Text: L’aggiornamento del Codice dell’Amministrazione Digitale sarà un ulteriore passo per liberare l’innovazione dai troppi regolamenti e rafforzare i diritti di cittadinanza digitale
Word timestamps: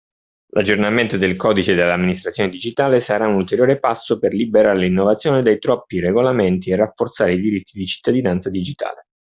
L’aggiornamento 0.53 1.15
del 1.15 1.35
Codice 1.35 1.75
dell’Amministrazione 1.75 2.49
Digitale 2.49 3.01
sarà 3.01 3.27
un 3.27 3.35
ulteriore 3.35 3.77
passo 3.77 4.17
per 4.17 4.33
liberare 4.33 4.79
l’innovazione 4.79 5.43
dai 5.43 5.59
troppi 5.59 5.99
regolamenti 5.99 6.71
e 6.71 6.75
rafforzare 6.75 7.35
i 7.35 7.39
diritti 7.39 7.77
di 7.77 7.85
cittadinanza 7.85 8.49
digitale 8.49 9.05